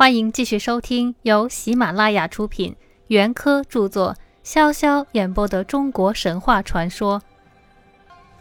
[0.00, 2.74] 欢迎继续收听由喜马拉雅出品、
[3.08, 7.20] 袁科著作、潇潇演播的中国神话传说。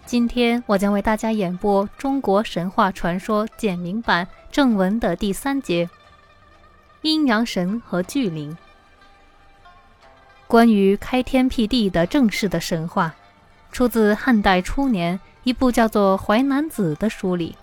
[0.06, 5.90] 今天我将为大家演播《中国神话传说简明版》正文的第三节：
[7.02, 8.58] 阴阳神和巨灵。
[10.48, 13.14] 关于开天辟地的正式的神话，
[13.70, 17.58] 出自汉代初年一部叫做《淮南子》的书里。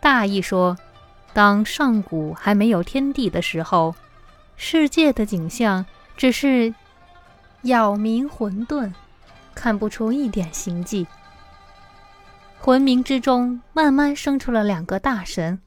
[0.00, 0.76] 大意说。
[1.34, 3.94] 当上古还没有天地的时候，
[4.56, 5.86] 世界的景象
[6.16, 6.74] 只是
[7.62, 8.92] 杳冥混沌，
[9.54, 11.06] 看不出一点形迹。
[12.60, 15.60] 魂冥之中，慢慢生出了两个大神，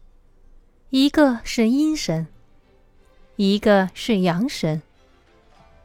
[0.92, 2.28] 一个是阴神，
[3.36, 4.82] 一个是阳神，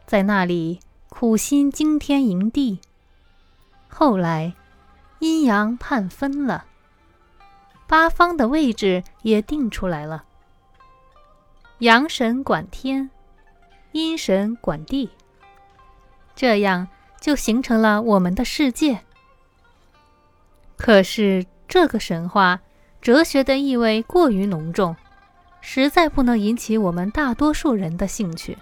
[0.07, 2.81] 在那里苦心惊天迎地。
[3.89, 4.55] 后来，
[5.19, 6.67] 阴阳判分了。
[7.91, 10.23] 八方的位置也定出来了，
[11.81, 13.11] 阳神管天，
[13.91, 15.11] 阴神管地，
[16.37, 16.87] 这样
[17.21, 19.01] 就形成了我们的世界。
[20.77, 22.61] 可是这个神话
[23.03, 24.95] 哲学的意味过于浓重，
[25.61, 28.57] 实在不能引起我们大多数人的兴趣。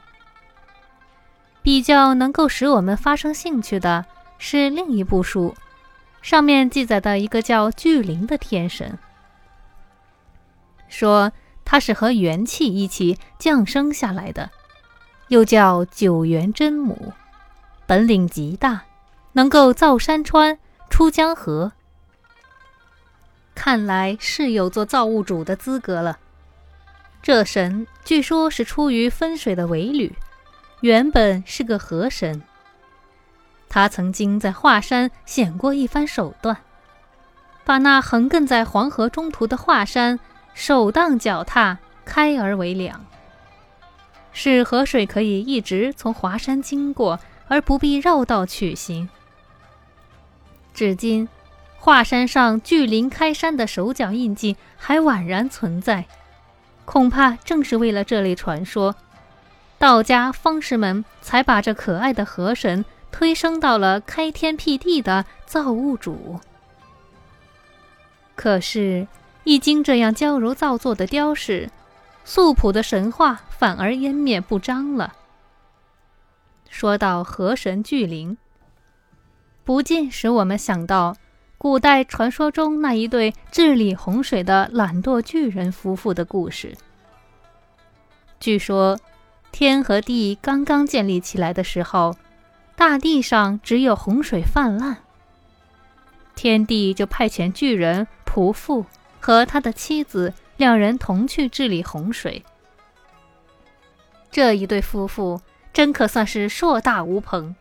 [1.61, 4.07] 比较能够使我们发生兴趣的
[4.39, 5.55] 是另一部书，
[6.23, 8.99] 上面记载的一个叫巨灵的天神。
[10.89, 11.33] 说
[11.65, 14.51] 他是和元气一起降生下来的，
[15.29, 17.13] 又叫九元真母，
[17.87, 18.83] 本领极大，
[19.33, 21.73] 能够造山川、出江河。
[23.55, 26.19] 看来是有做造物主的资格了。
[27.21, 30.13] 这神据说是出于分水的尾闾，
[30.81, 32.43] 原本是个河神。
[33.69, 36.57] 他曾经在华山显过一番手段，
[37.65, 40.19] 把那横亘在黄河中途的华山。
[40.59, 43.07] 手当脚踏，开而为两，
[44.33, 49.09] 使河水可以一直从华山经过，而不必绕道取行。
[50.75, 51.29] 至今，
[51.79, 56.07] 华山上巨灵开山的手脚印记还宛然存在，
[56.85, 58.97] 恐怕正是为了这类传说，
[59.79, 66.41] 道家方士们才把这可爱的河神推升到了开天辟地的造物主。
[68.35, 69.07] 可是。
[69.49, 71.71] 一经这样娇柔造作的雕饰，
[72.23, 75.15] 素朴的神话反而湮灭不彰了。
[76.69, 78.37] 说到河神巨灵，
[79.65, 81.17] 不禁使我们想到
[81.57, 86.77] 古代传说中那一对治理洪水的懒惰巨人夫妇的故事。
[88.39, 89.01] 据说，
[89.51, 92.15] 天和地刚刚建立起来的时候，
[92.77, 94.99] 大地上只有洪水泛滥，
[96.35, 98.85] 天帝就派遣巨人仆妇。
[99.29, 102.43] 和他的妻子两人同去治理洪水。
[104.31, 107.55] 这一对夫妇真可算是硕大无朋，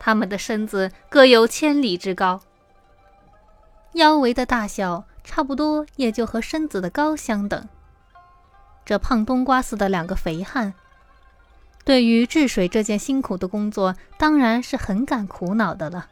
[0.00, 2.40] 他们的身子各有千里之高，
[3.92, 7.68] 腰围的大小差不多也就和身子的高相等。
[8.84, 10.74] 这胖冬瓜似的两个肥汉，
[11.84, 16.08] 对于治水这件辛苦的工作，当然是很感苦恼的了。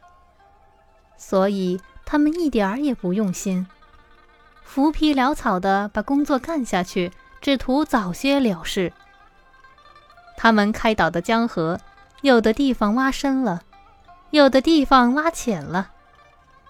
[1.17, 3.67] 所以他们一点儿也不用心。
[4.65, 8.91] 浮皮潦草地把工作干下去，只图早些了事。
[10.35, 11.79] 他们开导的江河，
[12.21, 13.61] 有的地方挖深了，
[14.31, 15.91] 有的地方挖浅了，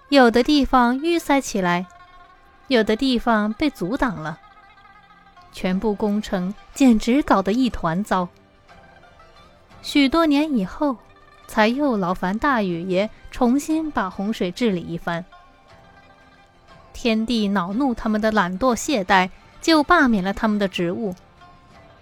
[0.08, 1.86] 有的地方淤塞起来，
[2.68, 4.38] 有的地方被阻挡了。
[5.50, 8.28] 全部工程简直搞得一团糟。
[9.82, 10.96] 许多年以后，
[11.48, 15.24] 才又劳烦大禹爷重新把洪水治理一番。
[16.96, 19.28] 天帝恼怒他们的懒惰懈怠，
[19.60, 21.14] 就罢免了他们的职务，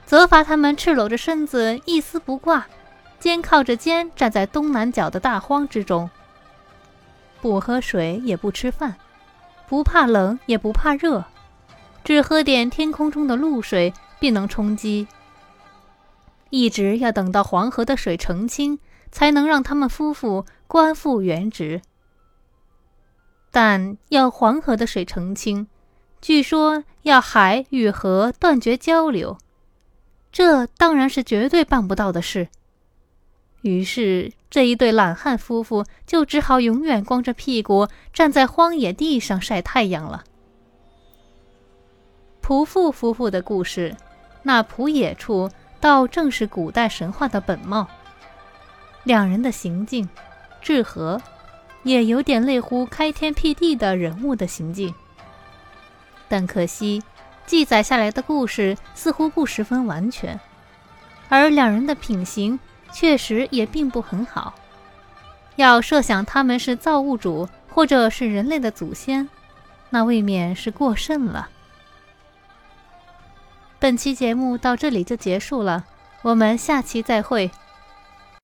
[0.07, 2.69] 责罚他们赤裸着身子，一丝不挂，
[3.19, 6.09] 肩靠着肩站在东南角的大荒之中，
[7.43, 8.95] 不喝水也不吃饭，
[9.69, 11.25] 不怕冷也不怕热，
[12.05, 15.09] 只喝点天空中的露水便能充饥。
[16.51, 18.79] 一直要等到黄河的水澄清，
[19.11, 21.83] 才能让他们夫妇官复原职。
[23.55, 25.69] 但要黄河的水澄清，
[26.21, 29.39] 据说要海与河断绝交流，
[30.33, 32.49] 这当然是绝对办不到的事。
[33.61, 40.25] 于是这一对懒汉夫妇就只好永远光着屁股站在荒野地上晒太阳了。
[42.43, 43.95] 仆妇夫妇的故事，
[44.43, 45.49] 那仆野处
[45.81, 47.87] 倒正是古代神话的本貌。
[49.05, 50.09] 两人的行径，
[50.61, 51.23] 至和。
[51.85, 54.93] 也有点类乎开天辟地的人物的行径，
[56.29, 57.03] 但可惜
[57.47, 60.39] 记载下来的故事似乎不十分完全，
[61.29, 62.59] 而两人的品行
[62.93, 64.55] 确实也并不很好。
[65.57, 69.29] 要设想他们是造物主或者是人类的祖先，
[69.91, 71.49] 那未免是过甚了。
[73.79, 75.85] 本期节目到这里就结束了，
[76.23, 77.51] 我们下期再会。